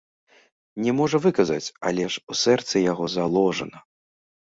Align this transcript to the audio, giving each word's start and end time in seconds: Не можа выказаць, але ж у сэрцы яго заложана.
Не 0.85 0.93
можа 0.99 1.17
выказаць, 1.25 1.73
але 1.89 2.07
ж 2.15 2.23
у 2.31 2.37
сэрцы 2.43 2.75
яго 2.85 3.05
заложана. 3.17 3.77